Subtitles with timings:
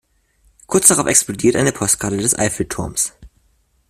[0.65, 3.13] Kurz darauf explodiert eine Postkarte des Eiffelturms.